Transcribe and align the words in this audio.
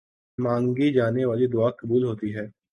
مانگی 0.37 0.87
جانے 0.93 1.25
والی 1.25 1.47
دعا 1.47 1.69
قبول 1.69 2.03
ہوتی 2.03 2.35
ہے۔ 2.35 2.45